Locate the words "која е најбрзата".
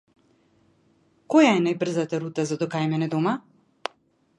1.35-2.23